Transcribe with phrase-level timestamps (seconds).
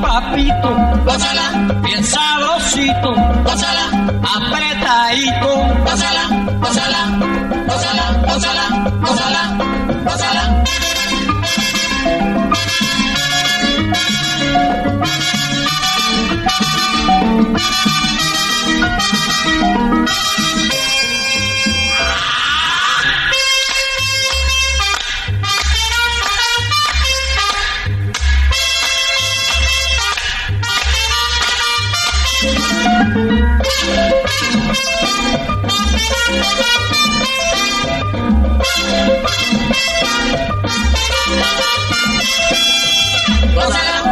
[0.00, 0.70] papito,
[1.04, 3.14] gózala, bien sabrosito,
[4.36, 5.50] apretadito,
[5.84, 6.24] gózala,
[6.60, 7.00] gózala,
[7.68, 8.64] gózala, gózala,
[9.00, 9.42] gózala,
[10.04, 10.64] gózala.
[43.54, 44.04] Gózala.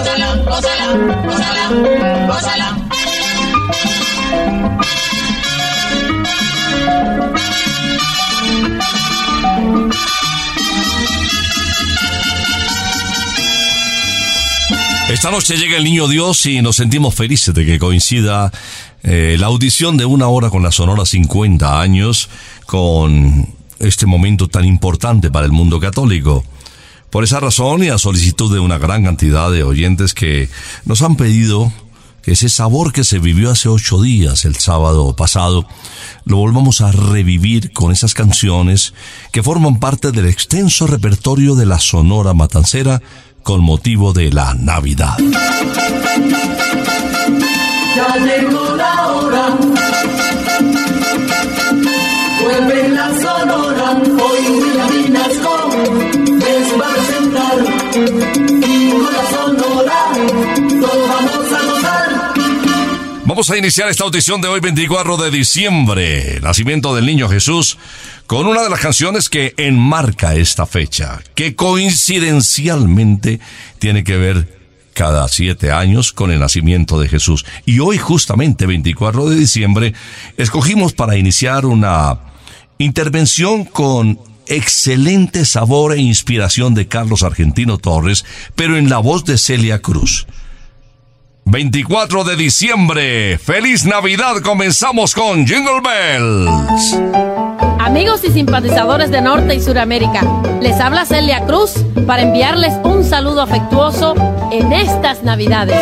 [0.00, 0.28] Gózala.
[0.46, 1.19] Gózala.
[15.20, 18.50] Esta noche llega el Niño Dios y nos sentimos felices de que coincida
[19.02, 22.30] eh, la audición de una hora con la Sonora 50 años,
[22.64, 23.46] con
[23.80, 26.42] este momento tan importante para el mundo católico.
[27.10, 30.48] Por esa razón y a solicitud de una gran cantidad de oyentes que
[30.86, 31.70] nos han pedido
[32.22, 35.66] que ese sabor que se vivió hace ocho días, el sábado pasado,
[36.24, 38.94] lo volvamos a revivir con esas canciones
[39.32, 43.02] que forman parte del extenso repertorio de la Sonora Matancera
[43.42, 45.16] con motivo de la Navidad.
[47.96, 49.58] Ya llegó la hora.
[52.42, 53.90] Vuelve la sonora.
[54.02, 55.70] Hoy William Vinasco
[56.38, 57.56] les va a presentar.
[58.68, 59.98] Y con la sonora
[60.80, 62.10] vamos a gozar.
[63.24, 67.78] Vamos a iniciar esta audición de hoy 24 de diciembre, nacimiento del niño Jesús,
[68.30, 73.40] con una de las canciones que enmarca esta fecha, que coincidencialmente
[73.80, 74.60] tiene que ver
[74.94, 77.44] cada siete años con el nacimiento de Jesús.
[77.66, 79.94] Y hoy justamente 24 de diciembre
[80.36, 82.20] escogimos para iniciar una
[82.78, 88.24] intervención con excelente sabor e inspiración de Carlos Argentino Torres,
[88.54, 90.28] pero en la voz de Celia Cruz.
[91.46, 93.38] 24 de diciembre.
[93.38, 94.36] ¡Feliz Navidad!
[94.40, 97.49] Comenzamos con Jingle Bells.
[97.82, 100.20] Amigos y simpatizadores de Norte y Suramérica,
[100.60, 101.72] les habla Celia Cruz
[102.06, 104.14] para enviarles un saludo afectuoso
[104.52, 105.78] en estas Navidades.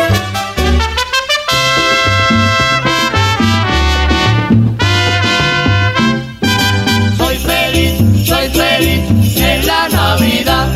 [7.17, 10.67] Soy feliz, soy feliz en la Navidad.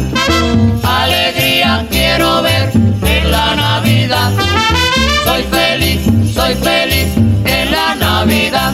[0.84, 4.32] Alegría quiero ver en la Navidad.
[5.24, 6.02] Soy feliz,
[6.34, 7.08] soy feliz
[7.46, 8.74] en la Navidad.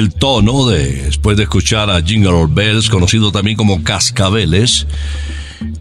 [0.00, 4.86] el tono de, después de escuchar a Jingle Bells, conocido también como Cascabeles,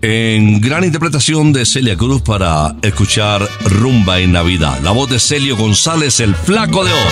[0.02, 4.78] en gran interpretación de Celia Cruz para escuchar Rumba en Navidad.
[4.84, 7.12] La voz de Celio González, el flaco de oro.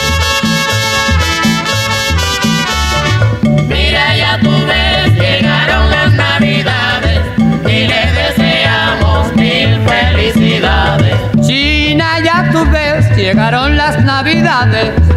[3.70, 7.22] Mira, ya tú ves, llegaron las Navidades
[7.64, 11.16] y les deseamos mil felicidades.
[11.48, 15.17] China, ya tú ves, llegaron las navidades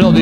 [0.00, 0.14] Con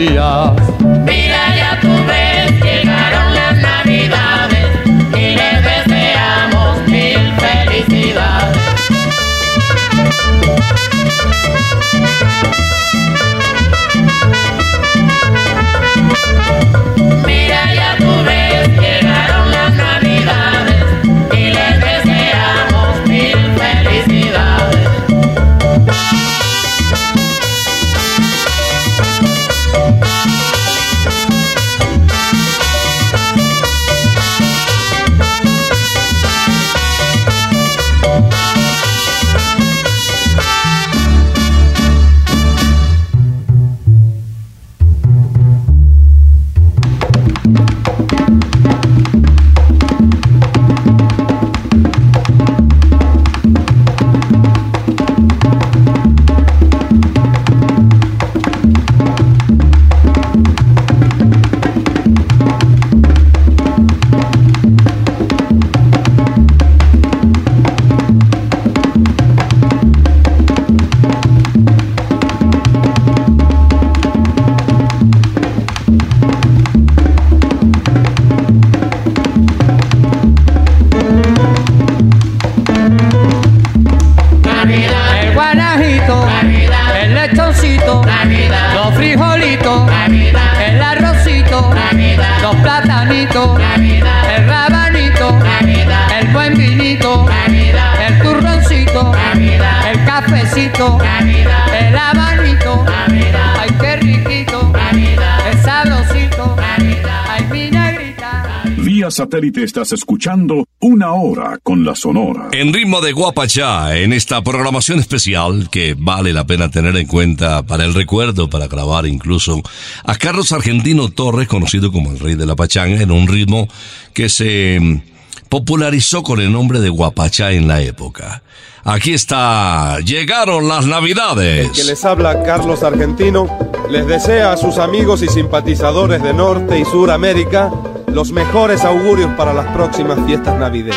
[109.18, 112.50] satélite estás escuchando Una Hora con la Sonora.
[112.52, 117.64] En ritmo de Guapachá, en esta programación especial que vale la pena tener en cuenta
[117.64, 119.60] para el recuerdo, para grabar incluso
[120.04, 123.66] a Carlos Argentino Torres, conocido como el rey de la pachanga, en un ritmo
[124.14, 128.44] que se mm, popularizó con el nombre de Guapachá en la época.
[128.84, 131.72] Aquí está, llegaron las navidades.
[131.72, 133.48] que les habla Carlos Argentino,
[133.90, 137.72] les desea a sus amigos y simpatizadores de Norte y Sur América
[138.12, 140.96] los mejores augurios para las próximas fiestas navideñas.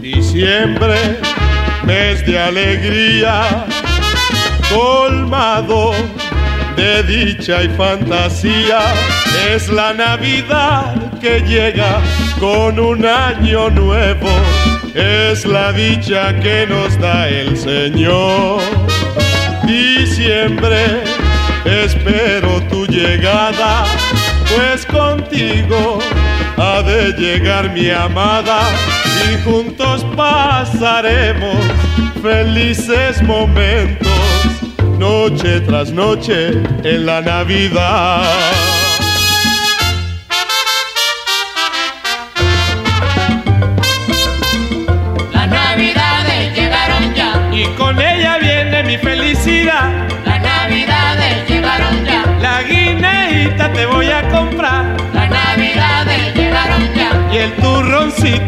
[0.00, 1.20] Diciembre,
[1.84, 3.66] mes de alegría,
[4.72, 5.92] colmado
[6.76, 8.80] de dicha y fantasía,
[9.50, 12.00] es la Navidad que llega
[12.40, 14.28] con un año nuevo,
[14.94, 18.60] es la dicha que nos da el Señor.
[19.64, 21.02] Diciembre,
[21.64, 23.84] espero tu llegada,
[24.54, 25.98] pues contigo
[26.56, 28.68] ha de llegar mi amada
[29.30, 31.56] y juntos pasaremos
[32.22, 34.08] felices momentos,
[34.98, 36.50] noche tras noche
[36.84, 38.71] en la Navidad.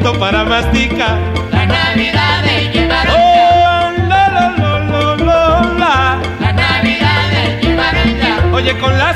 [0.03, 1.19] Para masticar.
[3.07, 6.19] Oh, la, la, la, la, la, la.
[6.41, 9.13] las navidades llegaron ya, Oye, con la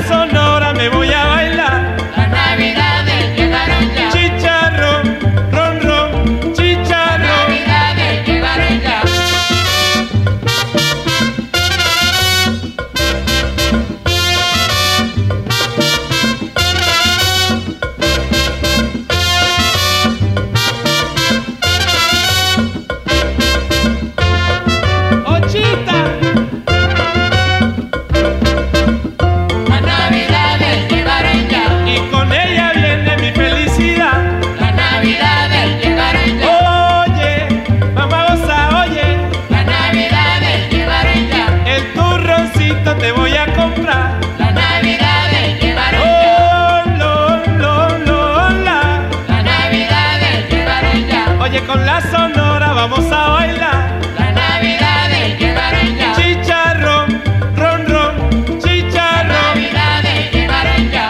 [51.49, 54.01] Oye, con la sonora vamos a bailar.
[54.19, 57.21] las navidades llegaron ya, Chicharrón,
[57.55, 59.33] ron, ron, chicharrón.
[59.33, 61.09] navidades llegaron ya.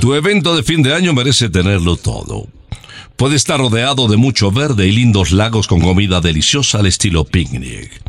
[0.00, 2.46] Tu evento de fin de año merece tenerlo todo.
[3.16, 8.00] Puede estar rodeado de mucho verde y lindos lagos con comida deliciosa al estilo picnic.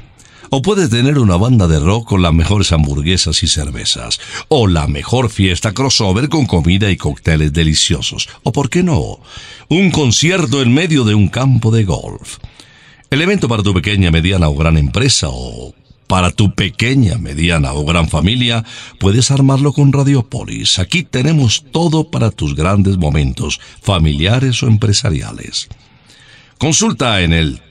[0.52, 4.20] O puede tener una banda de rock con las mejores hamburguesas y cervezas.
[4.48, 8.28] O la mejor fiesta crossover con comida y cócteles deliciosos.
[8.44, 9.20] O por qué no,
[9.68, 12.38] un concierto en medio de un campo de golf.
[13.12, 15.74] El evento para tu pequeña, mediana o gran empresa o
[16.08, 18.66] para tu pequeña, mediana o gran familia,
[19.00, 20.80] puedes armarlo con Radiopolis.
[20.80, 25.70] Aquí tenemos todo para tus grandes momentos, familiares o empresariales.
[26.58, 27.62] Consulta en el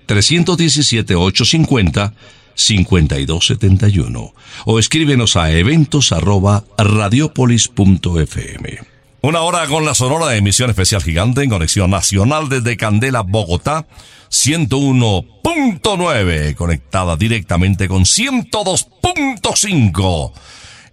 [2.59, 4.33] 317-850-5271
[4.67, 8.81] o escríbenos a eventos arroba radiopolis.fm.
[9.21, 13.89] Una hora con la sonora de emisión especial gigante en conexión nacional desde Candela, Bogotá,
[14.31, 20.33] 101.9, conectada directamente con 102.5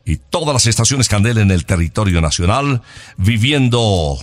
[0.06, 2.82] y todas las estaciones Candela en el territorio nacional,
[3.18, 4.18] viviendo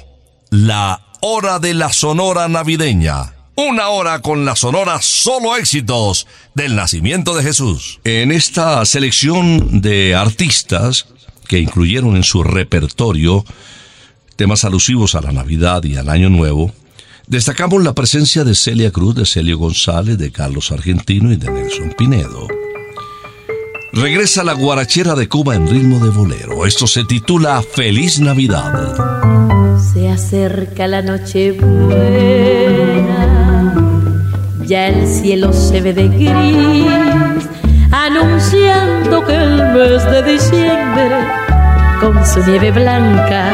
[0.50, 3.32] la hora de la sonora navideña.
[3.54, 8.00] Una hora con la sonora solo éxitos del nacimiento de Jesús.
[8.04, 11.06] En esta selección de artistas
[11.48, 13.44] que incluyeron en su repertorio
[14.36, 16.72] temas alusivos a la Navidad y al Año Nuevo,
[17.26, 21.94] destacamos la presencia de Celia Cruz, de Celio González, de Carlos Argentino y de Nelson
[21.96, 22.48] Pinedo.
[23.92, 26.64] Regresa la guarachera de Cuba en ritmo de bolero.
[26.64, 28.96] Esto se titula Feliz Navidad.
[29.92, 33.11] Se acerca la noche buena,
[34.72, 37.46] ya el cielo se ve de gris,
[37.90, 41.10] anunciando que el mes de diciembre,
[42.00, 43.44] con su nieve blanca,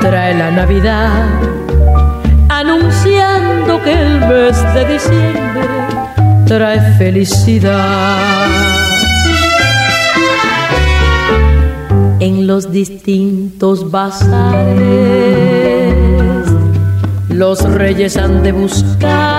[0.00, 1.26] trae la Navidad.
[2.48, 5.68] Anunciando que el mes de diciembre
[6.46, 8.46] trae felicidad.
[12.20, 14.78] En los distintos bazares,
[17.28, 19.37] los reyes han de buscar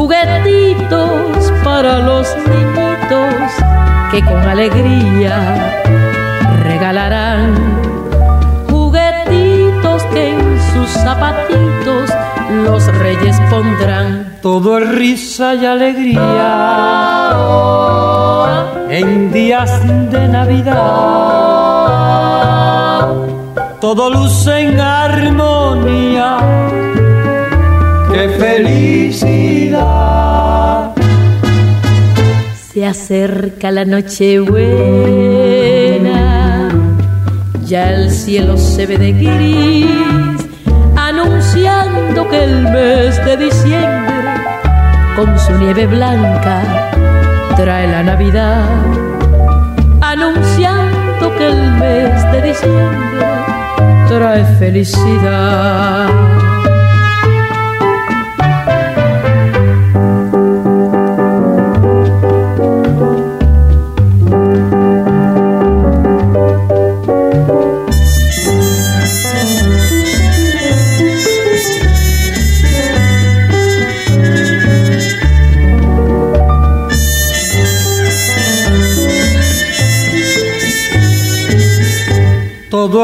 [0.00, 3.34] juguetitos para los niñitos
[4.10, 5.82] que con alegría
[6.64, 7.54] regalarán
[8.70, 12.08] juguetitos que en sus zapatitos
[12.64, 14.38] los reyes pondrán.
[14.40, 16.50] Todo es risa y alegría
[18.88, 19.70] en días
[20.10, 20.76] de Navidad.
[23.82, 26.38] Todo luce en armonía.
[28.20, 29.80] ¡Qué felicidad!
[32.70, 36.18] Se acerca la noche buena,
[37.64, 40.46] ya el cielo se ve de gris,
[40.96, 44.34] anunciando que el mes de diciembre,
[45.16, 46.90] con su nieve blanca,
[47.56, 48.68] trae la Navidad,
[50.02, 53.26] anunciando que el mes de diciembre
[54.10, 56.49] trae felicidad.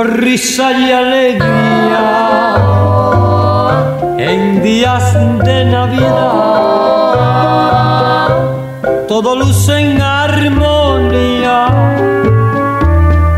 [0.04, 2.56] Risa y alegría
[4.18, 6.96] en días de Navidad.
[9.08, 11.68] Todo luce en armonía.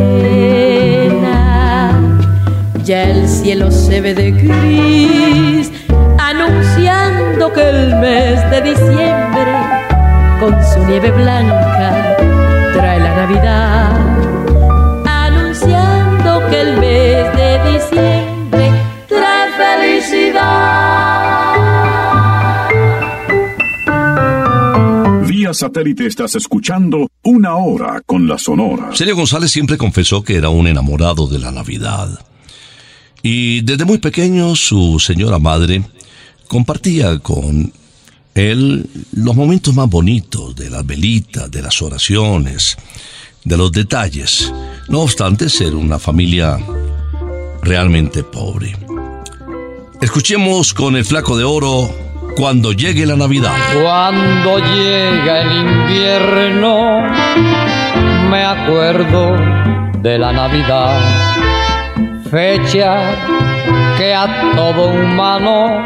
[2.82, 5.70] ya el cielo se ve de gris,
[6.18, 9.52] anunciando que el mes de diciembre,
[10.44, 12.16] con su nieve blanca,
[12.74, 13.92] trae la Navidad.
[15.06, 18.70] Anunciando que el mes de diciembre
[19.08, 19.52] trae
[20.02, 20.42] felicidad.
[25.26, 28.90] Vía satélite estás escuchando Una Hora con la Sonora.
[28.92, 32.18] Sergio González siempre confesó que era un enamorado de la Navidad.
[33.22, 35.82] Y desde muy pequeño su señora madre
[36.48, 37.72] compartía con
[38.34, 42.76] él los momentos más bonitos de las velitas, de las oraciones,
[43.44, 44.52] de los detalles.
[44.88, 46.58] No obstante ser una familia
[47.62, 48.76] realmente pobre.
[50.00, 51.90] Escuchemos con el flaco de oro
[52.36, 53.54] cuando llegue la Navidad.
[53.80, 57.00] Cuando llega el invierno,
[58.28, 59.36] me acuerdo
[60.02, 61.00] de la Navidad,
[62.30, 65.80] fecha que a todo humano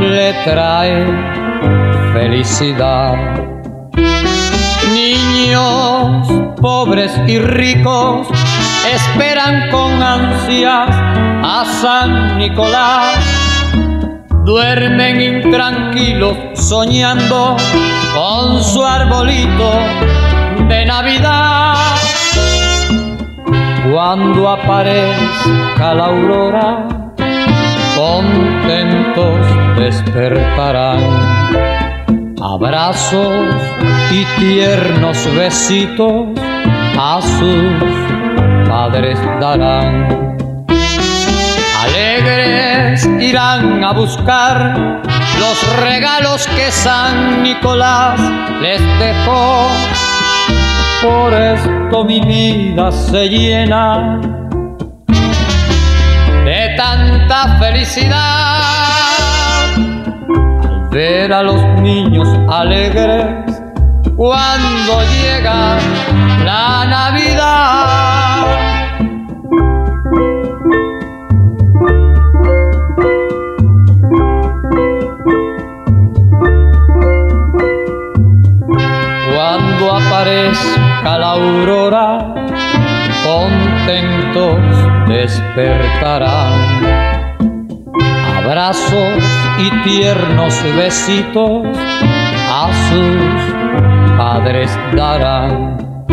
[0.00, 1.41] le trae
[2.12, 3.16] felicidad.
[4.92, 6.28] Niños
[6.60, 8.28] pobres y ricos
[8.92, 13.42] esperan con ansias a San Nicolás
[14.44, 17.56] duermen intranquilos soñando
[18.14, 19.72] con su arbolito
[20.68, 21.96] de Navidad.
[23.92, 26.86] Cuando aparezca la aurora,
[27.96, 29.46] contentos
[29.78, 31.71] despertarán.
[32.44, 33.54] Abrazos
[34.10, 36.26] y tiernos besitos
[36.98, 40.36] a sus padres darán
[41.84, 45.00] alegres irán a buscar
[45.38, 48.20] los regalos que San Nicolás
[48.60, 49.68] les dejó.
[51.00, 54.20] Por esto mi vida se llena
[56.44, 58.91] de tanta felicidad
[60.92, 63.62] ver a los niños alegres
[64.14, 65.78] cuando llega
[66.44, 68.46] la Navidad.
[79.34, 82.34] Cuando aparezca la aurora,
[83.24, 84.58] contentos
[85.08, 86.82] despertarán.
[88.36, 91.66] Abrazos y tiernos besitos
[92.50, 96.06] a sus padres darán.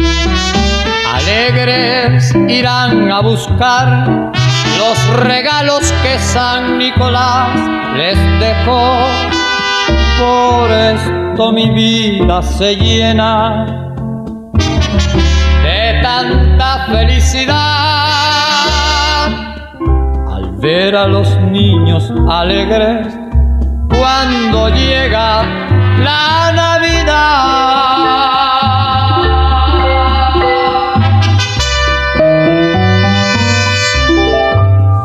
[1.14, 4.32] Alegres irán a buscar
[4.78, 7.60] los regalos que San Nicolás
[7.96, 9.06] les dejó.
[10.20, 13.66] Por esto mi vida se llena
[15.64, 18.10] de tanta felicidad
[20.62, 23.19] ver a los niños alegres
[24.00, 25.44] cuando llega
[26.00, 27.10] la Navidad.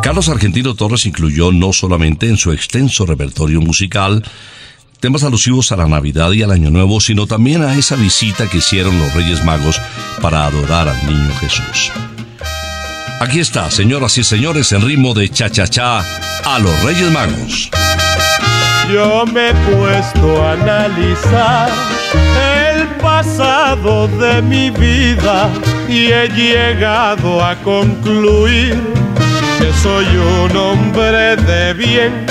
[0.00, 4.22] Carlos Argentino Torres incluyó no solamente en su extenso repertorio musical
[5.00, 8.58] temas alusivos a la Navidad y al Año Nuevo, sino también a esa visita que
[8.58, 9.80] hicieron los Reyes Magos
[10.22, 11.90] para adorar al Niño Jesús.
[13.20, 15.98] Aquí está, señoras y señores, en ritmo de cha-cha-cha
[16.44, 17.70] a los Reyes Magos.
[18.92, 21.68] Yo me he puesto a analizar
[22.72, 25.48] el pasado de mi vida
[25.88, 28.76] y he llegado a concluir
[29.58, 32.26] que soy un hombre de bien.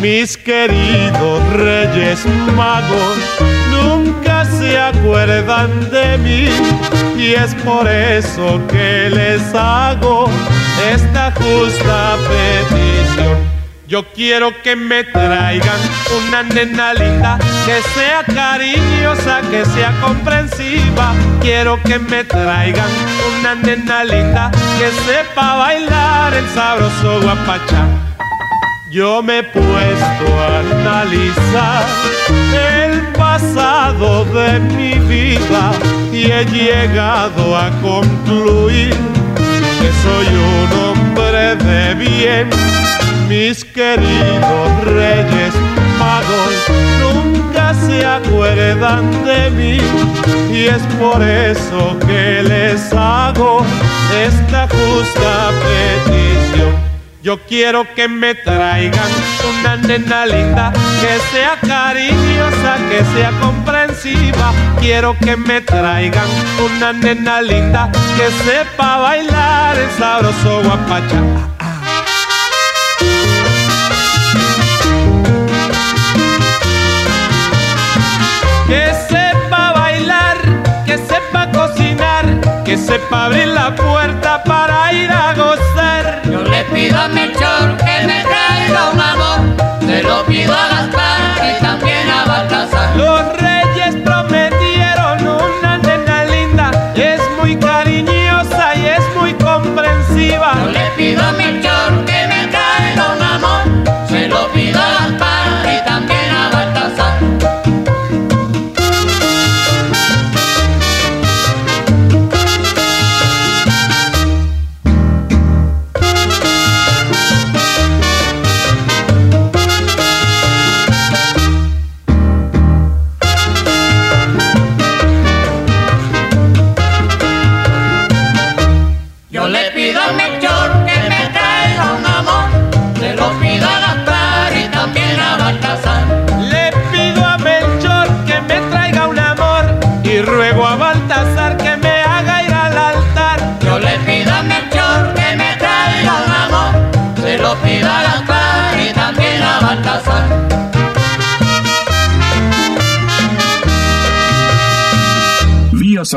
[0.00, 2.24] Mis queridos reyes
[2.56, 3.18] magos
[3.70, 6.48] nunca se acuerdan de mí
[7.16, 10.28] y es por eso que les hago
[10.92, 13.61] esta justa petición.
[13.92, 15.78] Yo quiero que me traigan
[16.16, 16.94] una nena
[17.66, 21.12] que sea cariñosa, que sea comprensiva.
[21.42, 22.88] Quiero que me traigan
[23.38, 27.84] una nena que sepa bailar el sabroso guapachá.
[28.90, 31.84] Yo me he puesto a analizar
[32.86, 35.70] el pasado de mi vida
[36.10, 38.94] y he llegado a concluir
[39.82, 42.48] que soy un hombre de bien
[43.32, 45.54] mis queridos reyes
[45.98, 46.54] magos
[47.00, 49.78] nunca se acuerdan de mí
[50.52, 53.64] y es por eso que les hago
[54.26, 56.74] esta justa petición.
[57.22, 59.10] Yo quiero que me traigan
[59.50, 64.52] una nena linda, que sea cariñosa, que sea comprensiva.
[64.78, 66.28] Quiero que me traigan
[66.62, 71.51] una nena linda, que sepa bailar el sabroso guapacha.
[82.72, 86.22] Que sepa abrir la puerta para ir a gozar.
[86.24, 89.40] Yo le pido a Melchor que me traiga un amor,
[89.86, 92.96] se lo pido a Gaspar y también a Baltasar.
[92.96, 93.36] Los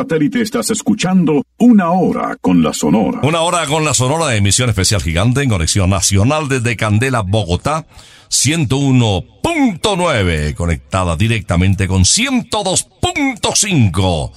[0.06, 3.18] satélite estás escuchando Una Hora con la Sonora.
[3.24, 7.88] Una hora con la Sonora de emisión especial gigante en conexión nacional desde Candela, Bogotá,
[8.30, 14.30] 101.9, conectada directamente con 102.5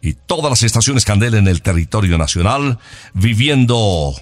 [0.00, 2.78] y todas las estaciones Candela en el territorio nacional,
[3.12, 4.14] viviendo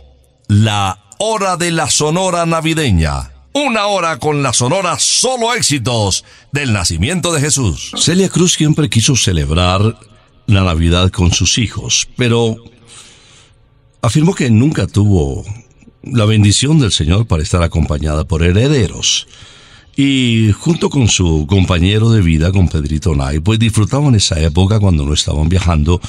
[0.47, 3.33] la hora de la Sonora navideña.
[3.53, 7.93] Una hora con la Sonora solo éxitos del nacimiento de Jesús.
[7.99, 9.99] Celia Cruz siempre quiso celebrar
[10.49, 12.57] la Navidad con sus hijos, pero
[14.01, 15.45] afirmó que nunca tuvo
[16.03, 19.29] la bendición del Señor para estar acompañada por herederos.
[19.95, 25.05] Y junto con su compañero de vida, con Pedrito Nay, pues disfrutaban esa época cuando
[25.05, 26.01] no estaban viajando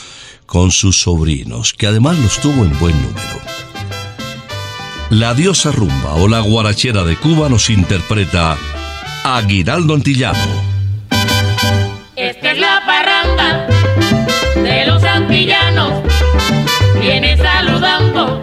[0.45, 3.39] con sus sobrinos, que además los tuvo en buen número.
[5.10, 8.58] La diosa rumba o la guarachera de Cuba nos interpreta
[9.23, 10.69] Aguinaldo Antillano.
[12.15, 13.79] Esta es la parranda
[15.30, 15.94] antillanos.
[17.00, 18.42] Viene saludando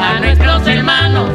[0.00, 1.30] a nuestros hermanos,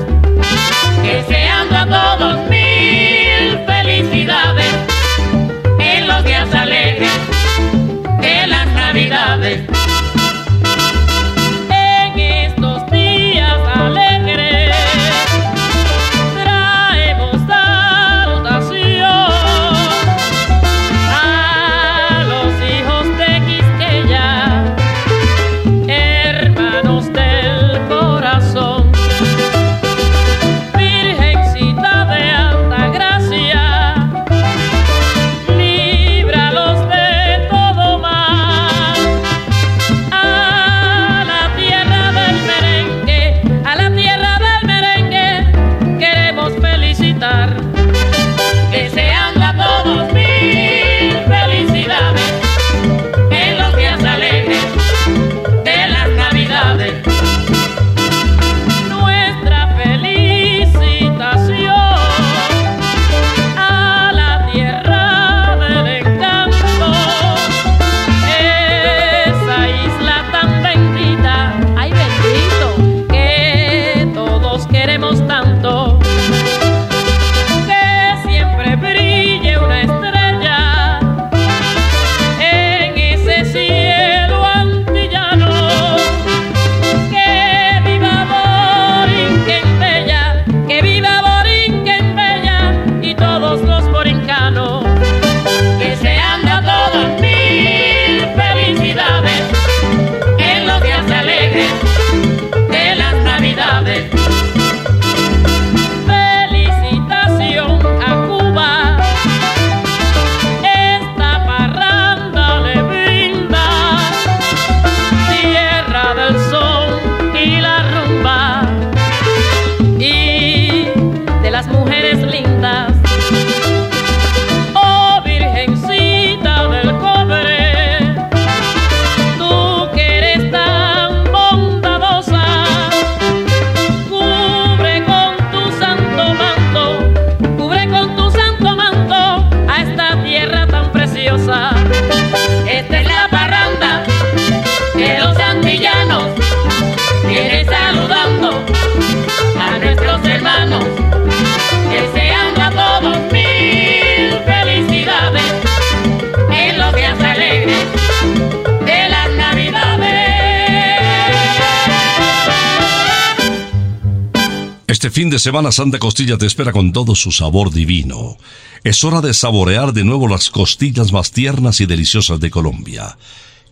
[165.46, 168.36] semana Santa Costilla te espera con todo su sabor divino.
[168.84, 173.16] Es hora de saborear de nuevo las costillas más tiernas y deliciosas de Colombia.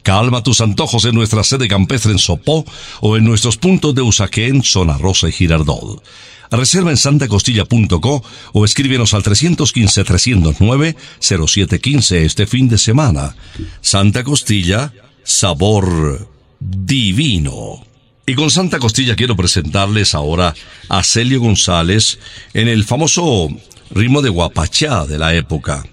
[0.04, 2.64] Calma tus antojos en nuestra sede campestre en Sopó
[3.02, 6.04] o en nuestros puntos de Usaquén, Zona Rosa y Girardot.
[6.52, 13.36] Reserva en santacostilla.co o escríbenos al 315-309-0715 este fin de semana.
[13.82, 17.93] Santa Costilla, sabor divino.
[18.26, 20.54] Y con Santa Costilla quiero presentarles ahora
[20.88, 22.20] a Celio González
[22.54, 23.50] en el famoso
[23.92, 25.84] ritmo de guapachá de la época.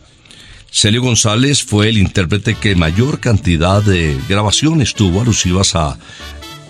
[0.71, 5.99] Celio González fue el intérprete que mayor cantidad de grabaciones tuvo alusivas a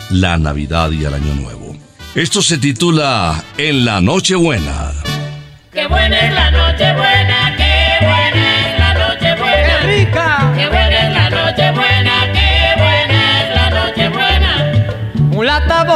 [0.09, 1.77] la Navidad y al Año Nuevo.
[2.15, 4.93] Esto se titula En la Nochebuena.
[5.73, 6.93] Qué buena es la noche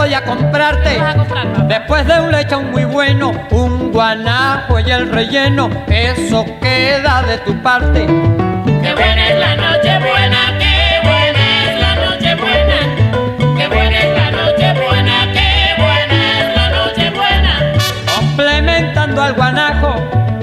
[0.04, 0.98] voy a comprarte.
[0.98, 6.44] Vas a comprar, Después de un lechón muy bueno, un guanajo y el relleno, eso
[6.60, 8.06] queda de tu parte.
[8.06, 12.76] Qué buena es la noche buena, qué buena es la noche buena.
[13.56, 17.72] Qué buena es la noche buena, qué buena es la noche buena.
[18.14, 19.94] Complementando al guanajo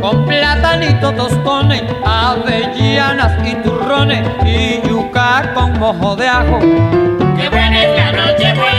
[0.02, 6.60] con platanito tostones, avellanas y turrones y yuca con mojo de ajo.
[7.38, 8.71] Qué buena es la noche buena,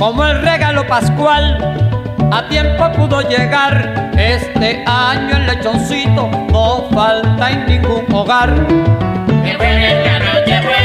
[0.00, 1.58] Como el regalo pascual,
[2.32, 4.10] a tiempo pudo llegar.
[4.16, 8.66] Este año el lechoncito no falta en ningún hogar.
[9.58, 10.79] Buena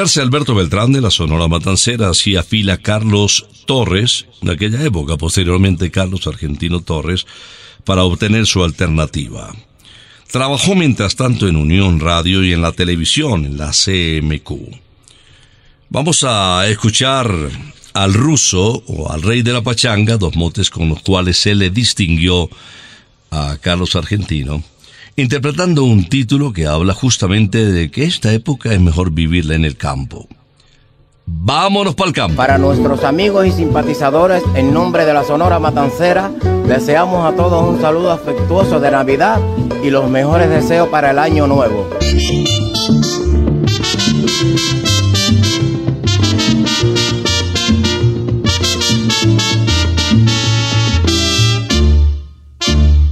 [0.00, 5.90] retirarse Alberto Beltrán de la Sonora Matancera, hacía fila Carlos Torres, de aquella época, posteriormente
[5.90, 7.26] Carlos Argentino Torres,
[7.84, 9.54] para obtener su alternativa.
[10.32, 14.74] Trabajó mientras tanto en Unión Radio y en la televisión, en la CMQ.
[15.90, 17.30] Vamos a escuchar
[17.92, 21.68] al ruso o al rey de la pachanga, dos motes con los cuales se le
[21.68, 22.48] distinguió
[23.30, 24.64] a Carlos Argentino,
[25.16, 29.76] interpretando un título que habla justamente de que esta época es mejor vivirla en el
[29.76, 30.26] campo.
[31.26, 32.36] Vámonos para el campo.
[32.36, 36.30] Para nuestros amigos y simpatizadores, en nombre de la Sonora Matancera,
[36.66, 39.40] deseamos a todos un saludo afectuoso de Navidad
[39.82, 41.88] y los mejores deseos para el año nuevo.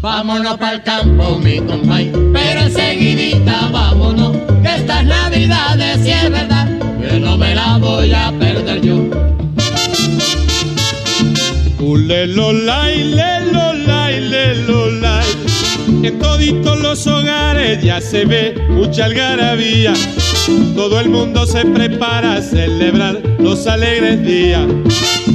[0.01, 6.69] Vámonos para el campo, mi compay, pero enseguidita vámonos, que estas navidades si es verdad,
[7.01, 8.95] que no me la voy a perder yo.
[11.81, 15.27] Ulelolay, lelolay, lelolay.
[16.05, 19.95] En toditos los hogares ya se ve mucha algarabía.
[20.77, 24.63] Todo el mundo se prepara a celebrar los alegres días.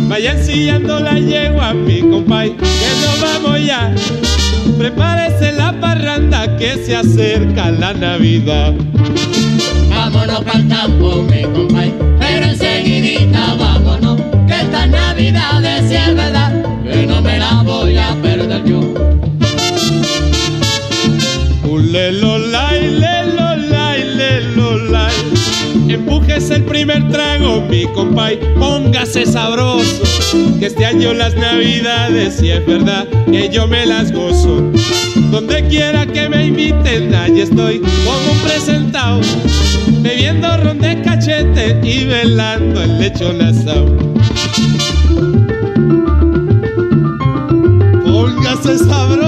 [0.08, 2.66] Vayan sillando la yegua, mi compay, que
[3.02, 3.94] nos vamos ya.
[4.78, 8.74] Prepárese la parranda que se acerca la Navidad.
[9.90, 16.52] Vámonos pa'l campo, mi compay, pero enseguidita vámonos, que esta Navidad es verdad,
[16.84, 18.82] que no me la voy a perder yo.
[21.70, 25.14] Ulelo, lai, lelo, lai, lelo, lai.
[25.88, 27.40] Empújese el lelolay.
[27.40, 30.04] nuevo, mi compay, póngase sabroso.
[30.60, 34.72] Que este año las navidades, si es verdad, que yo me las gozo.
[35.32, 39.22] Donde quiera que me inviten, allí estoy como un presentado.
[40.02, 43.98] Bebiendo ron de cachete y velando el lechón asado.
[48.04, 49.23] Póngase sabroso.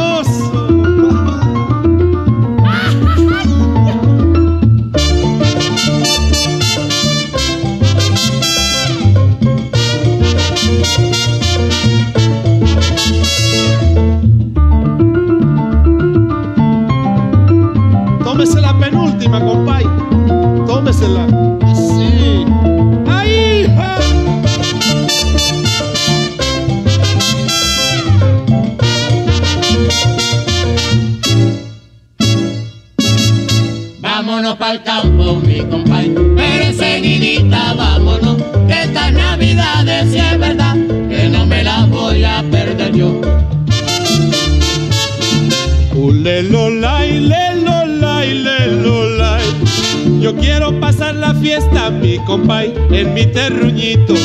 [52.18, 54.16] Mi compay, en mi terruñito.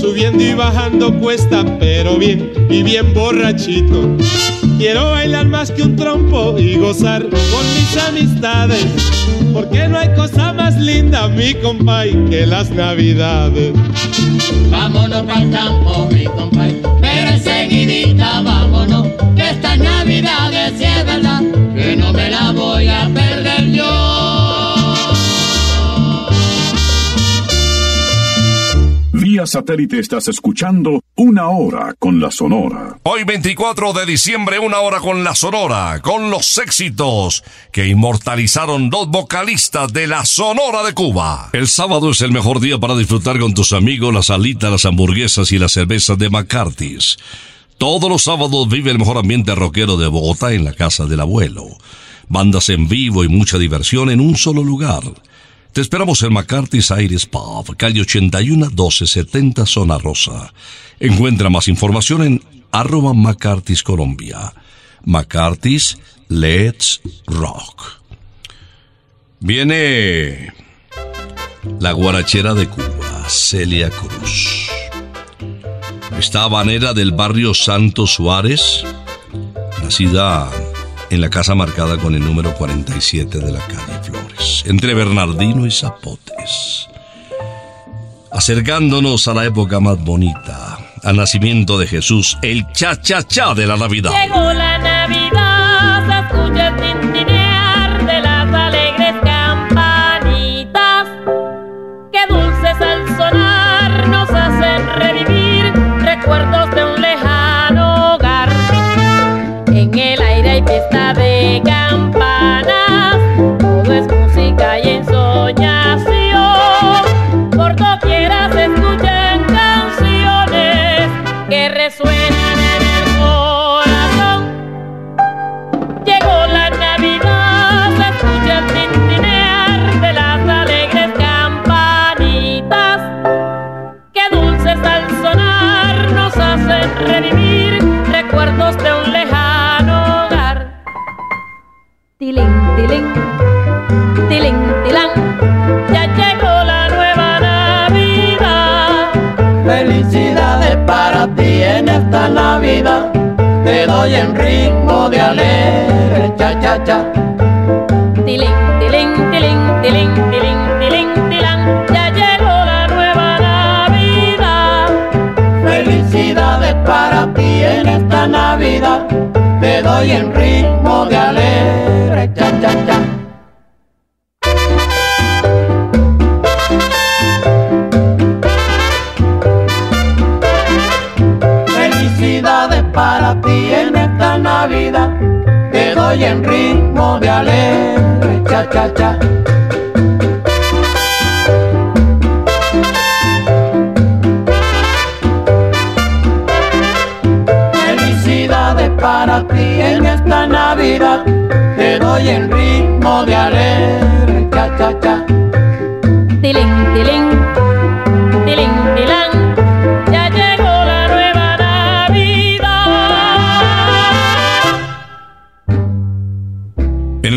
[0.00, 4.16] Subiendo y bajando cuesta, pero bien y bien borrachito.
[4.78, 8.86] Quiero bailar más que un trompo y gozar con mis amistades.
[9.52, 13.72] Porque no hay cosa más linda, mi compay, que las navidades.
[14.70, 19.78] Vámonos pa'l campo, mi compañero, pero enseguidita vámonos, que estas
[29.50, 32.98] satélite estás escuchando Una Hora con la Sonora.
[33.02, 37.42] Hoy 24 de diciembre, una hora con la Sonora, con los éxitos
[37.72, 41.50] que inmortalizaron dos vocalistas de la Sonora de Cuba.
[41.52, 45.50] El sábado es el mejor día para disfrutar con tus amigos las alitas, las hamburguesas
[45.50, 47.18] y las cervezas de McCarthy's.
[47.76, 51.66] Todos los sábados vive el mejor ambiente rockero de Bogotá en la casa del abuelo.
[52.28, 55.02] Bandas en vivo y mucha diversión en un solo lugar.
[55.72, 60.52] Te esperamos en McCarthy's Aires Pub, calle 81 1270 Zona Rosa.
[60.98, 64.52] Encuentra más información en arroba McCarthy's Colombia.
[65.04, 65.96] McCarthy's
[66.28, 68.00] Let's Rock.
[69.38, 70.52] Viene
[71.78, 74.68] la guarachera de Cuba, Celia Cruz.
[76.18, 78.84] Esta habanera del barrio Santo Suárez,
[79.82, 80.50] nacida
[81.10, 85.70] en la casa marcada con el número 47 de la calle Flores, entre Bernardino y
[85.70, 86.88] Zapotes.
[88.30, 94.12] Acercándonos a la época más bonita, al nacimiento de Jesús, el cha-cha-cha de la Navidad.
[94.12, 94.99] Llegó la Navidad,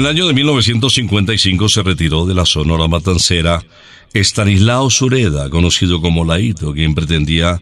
[0.04, 3.64] el año de 1955 se retiró de la Sonora Matancera
[4.14, 7.62] Estanislao Sureda, conocido como Laito, quien pretendía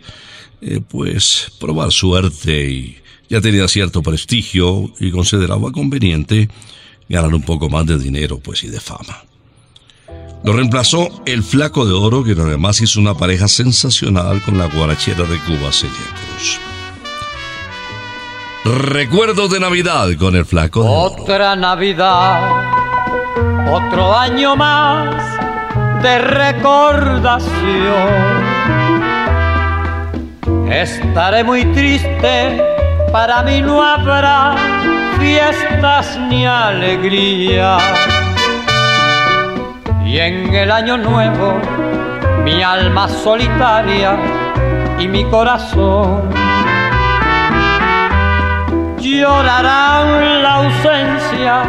[0.60, 2.98] eh, pues probar suerte y
[3.30, 6.50] ya tenía cierto prestigio y consideraba conveniente
[7.08, 9.24] ganar un poco más de dinero pues y de fama.
[10.44, 15.26] Lo reemplazó el Flaco de Oro, que además hizo una pareja sensacional con la guarachera
[15.26, 15.96] de Cuba, Celia
[16.36, 16.60] Cruz.
[18.64, 20.86] Recuerdos de Navidad con el Flaco.
[20.86, 22.64] Otra Navidad,
[23.68, 25.16] otro año más
[26.04, 27.52] de recordación.
[30.72, 32.62] Estaré muy triste,
[33.12, 34.56] para mí no habrá
[35.20, 37.80] fiestas ni alegría.
[40.06, 41.60] Y en el año nuevo,
[42.44, 44.20] mi alma solitaria
[45.00, 46.41] y mi corazón
[49.02, 51.64] llorarán la ausencia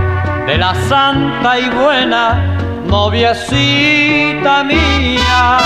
[0.47, 5.59] de la santa y buena noviecita mía.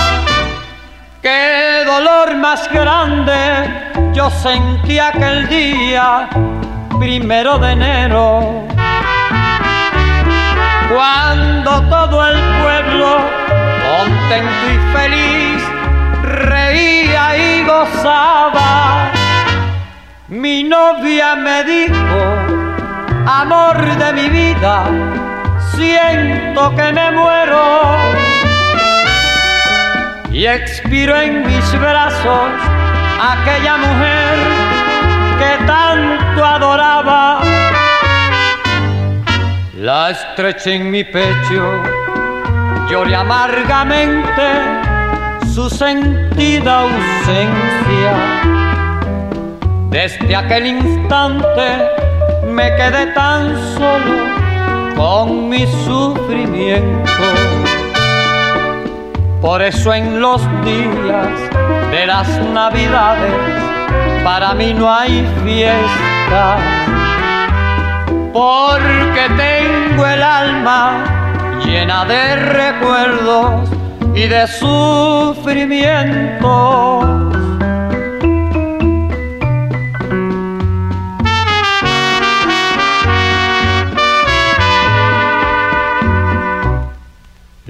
[1.21, 3.33] Qué dolor más grande
[4.13, 6.29] yo sentí aquel día,
[6.99, 8.65] primero de enero,
[10.89, 13.17] cuando todo el pueblo,
[13.85, 15.63] contento y feliz,
[16.23, 19.16] reía y gozaba.
[20.29, 22.19] Mi novia me dijo,
[23.25, 24.83] amor de mi vida,
[25.73, 27.95] siento que me muero.
[30.29, 32.49] Y expiro en mis brazos
[33.21, 34.37] aquella mujer
[35.39, 37.39] que tanto adoraba.
[39.77, 41.81] La estreché en mi pecho,
[42.89, 44.47] lloré amargamente
[45.53, 48.56] su sentida ausencia.
[49.89, 51.89] Desde aquel instante
[52.45, 54.27] me quedé tan solo
[54.97, 57.23] con mi sufrimiento.
[59.41, 61.29] Por eso en los días
[61.91, 63.31] de las navidades
[64.25, 66.57] para mí no hay fiesta,
[68.33, 71.05] porque tengo el alma
[71.63, 73.69] llena de recuerdos
[74.13, 77.16] y de sufrimiento.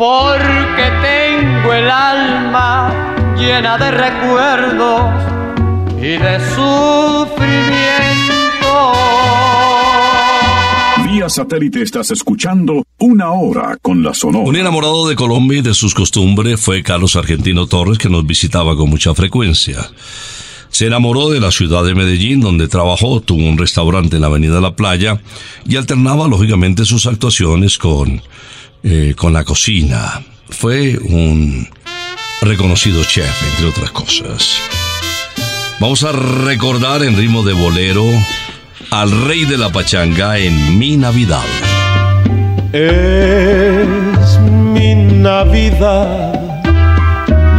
[0.00, 5.02] porque tengo el alma llena de recuerdos
[5.98, 7.42] y de sufrimiento.
[11.04, 14.48] Vía satélite estás escuchando una hora con la Sonora.
[14.48, 18.74] Un enamorado de Colombia y de sus costumbres fue Carlos Argentino Torres, que nos visitaba
[18.76, 19.86] con mucha frecuencia.
[20.70, 24.62] Se enamoró de la ciudad de Medellín, donde trabajó, tuvo un restaurante en la Avenida
[24.62, 25.20] La Playa
[25.66, 28.22] y alternaba lógicamente sus actuaciones con
[28.82, 30.22] eh, con la cocina.
[30.48, 31.68] Fue un
[32.42, 34.60] reconocido chef, entre otras cosas.
[35.78, 38.04] Vamos a recordar en ritmo de bolero
[38.90, 41.44] al rey de la pachanga en mi Navidad.
[42.72, 46.32] Es mi Navidad,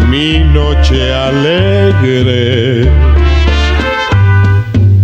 [0.10, 2.90] mi noche alegre.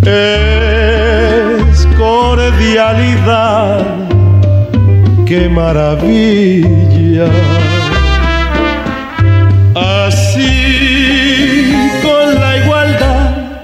[0.04, 2.68] Es cordialidad
[5.28, 7.28] qué maravilla.
[9.76, 11.72] Así
[12.02, 13.62] con la igualdad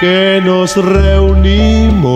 [0.00, 2.06] que nos reunimos,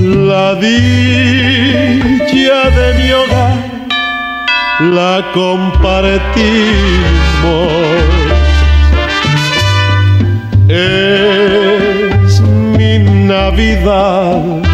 [0.00, 1.50] la dicha
[2.78, 3.56] de mi hogar
[4.92, 6.50] la compartimos.
[10.68, 14.69] Es mi Navidad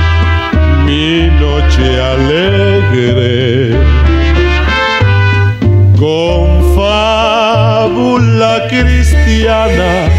[1.07, 3.79] mi noche alegre
[5.97, 10.16] con fábula cristiana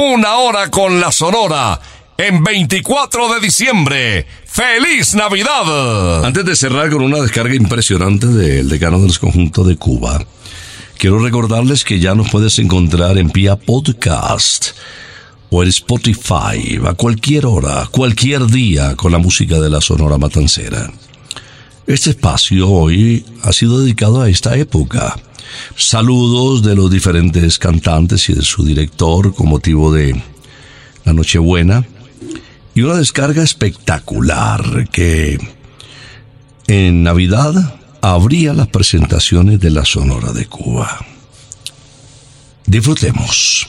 [0.00, 1.80] Una hora con la Sonora
[2.16, 4.26] en 24 de diciembre.
[4.46, 6.24] ¡Feliz Navidad!
[6.24, 10.24] Antes de cerrar con una descarga impresionante del decano de los conjuntos de Cuba,
[10.98, 14.66] quiero recordarles que ya nos puedes encontrar en Pia Podcast
[15.50, 20.92] o en Spotify a cualquier hora, cualquier día con la música de la Sonora Matancera.
[21.88, 25.16] Este espacio hoy ha sido dedicado a esta época.
[25.76, 30.20] Saludos de los diferentes cantantes y de su director con motivo de
[31.04, 31.84] la Nochebuena
[32.74, 35.38] y una descarga espectacular que
[36.66, 41.04] en Navidad abría las presentaciones de la Sonora de Cuba.
[42.66, 43.66] Disfrutemos.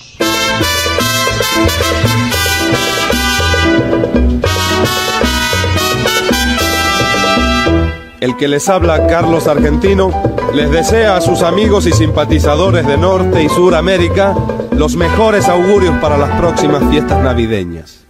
[8.20, 10.12] El que les habla, Carlos Argentino,
[10.54, 14.36] les desea a sus amigos y simpatizadores de Norte y Sur América
[14.72, 18.06] los mejores augurios para las próximas fiestas navideñas.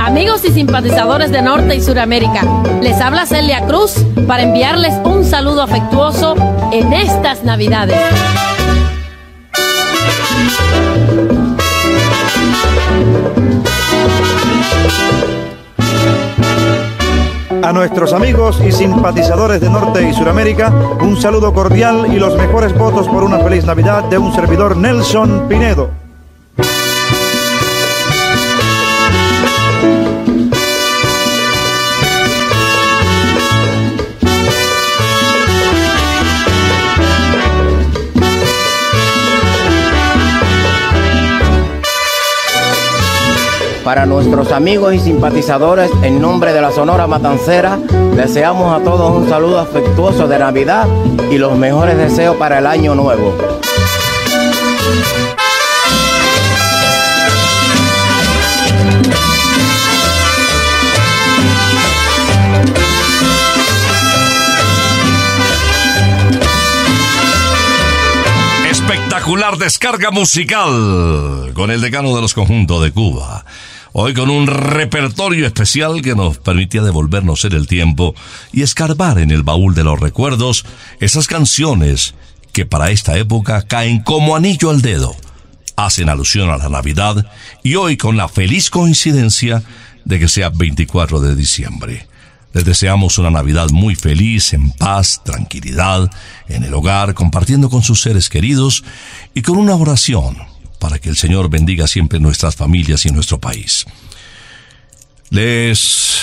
[0.00, 2.42] Amigos y simpatizadores de Norte y Suramérica,
[2.80, 3.94] les habla Celia Cruz
[4.26, 6.34] para enviarles un saludo afectuoso
[6.72, 7.98] en estas Navidades.
[17.62, 22.76] A nuestros amigos y simpatizadores de Norte y Suramérica, un saludo cordial y los mejores
[22.76, 26.01] votos por una feliz Navidad de un servidor Nelson Pinedo.
[43.84, 47.78] Para nuestros amigos y simpatizadores, en nombre de la Sonora Matancera,
[48.14, 50.86] deseamos a todos un saludo afectuoso de Navidad
[51.32, 53.34] y los mejores deseos para el año nuevo.
[69.22, 73.44] Espectacular descarga musical con el decano de los conjuntos de Cuba.
[73.92, 78.16] Hoy con un repertorio especial que nos permitía devolvernos en el tiempo
[78.52, 80.64] y escarbar en el baúl de los recuerdos
[80.98, 82.16] esas canciones
[82.52, 85.14] que para esta época caen como anillo al dedo,
[85.76, 87.24] hacen alusión a la Navidad
[87.62, 89.62] y hoy con la feliz coincidencia
[90.04, 92.08] de que sea 24 de diciembre.
[92.52, 96.10] Les deseamos una Navidad muy feliz, en paz, tranquilidad,
[96.48, 98.84] en el hogar, compartiendo con sus seres queridos
[99.34, 100.36] y con una oración
[100.78, 103.86] para que el Señor bendiga siempre nuestras familias y nuestro país.
[105.30, 106.18] Les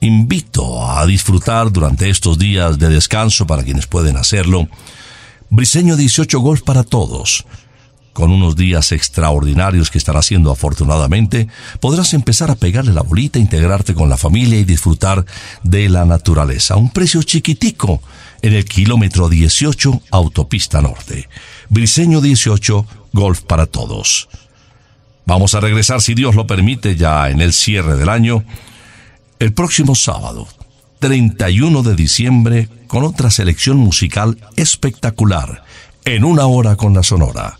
[0.00, 4.68] invito a disfrutar durante estos días de descanso para quienes pueden hacerlo.
[5.48, 7.46] Briseño 18 Golf para todos.
[8.20, 11.48] Con unos días extraordinarios que estará haciendo afortunadamente,
[11.80, 15.24] podrás empezar a pegarle la bolita, integrarte con la familia y disfrutar
[15.62, 16.76] de la naturaleza.
[16.76, 18.02] Un precio chiquitico
[18.42, 21.30] en el kilómetro 18 Autopista Norte.
[21.70, 24.28] Briseño 18 Golf para todos.
[25.24, 28.44] Vamos a regresar, si Dios lo permite, ya en el cierre del año,
[29.38, 30.46] el próximo sábado,
[30.98, 35.64] 31 de diciembre, con otra selección musical espectacular,
[36.04, 37.59] en una hora con la Sonora.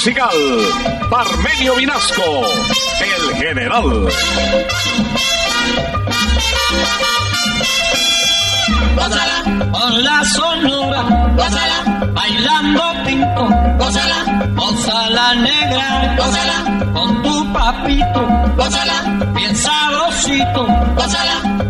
[0.00, 0.30] Musical,
[1.10, 2.42] Parmenio Vinasco,
[3.02, 4.08] el general.
[8.96, 11.02] Gózala, con la sonora,
[11.36, 18.26] gózala, bailando pinto, gózala, gózala negra, gózala, con tu papito,
[18.56, 19.02] gózala,
[19.34, 21.69] bien sabrosito, gózala,